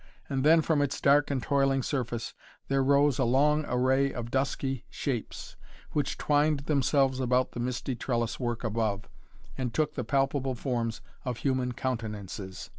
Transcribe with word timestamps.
And 0.27 0.43
then, 0.43 0.63
from 0.63 0.81
its 0.81 0.99
dark 0.99 1.29
and 1.29 1.43
toiling 1.43 1.83
surface, 1.83 2.33
there 2.69 2.83
rose 2.83 3.19
a 3.19 3.23
long 3.23 3.65
array 3.67 4.11
of 4.11 4.31
dusky 4.31 4.83
shapes, 4.89 5.57
which 5.91 6.17
twined 6.17 6.61
themselves 6.61 7.19
about 7.19 7.51
the 7.51 7.59
misty 7.59 7.93
trellis 7.93 8.39
work 8.39 8.63
above 8.63 9.07
and 9.59 9.75
took 9.75 9.93
the 9.93 10.03
palpable 10.03 10.55
forms 10.55 11.01
of 11.23 11.37
human 11.37 11.73
countenances. 11.73 12.69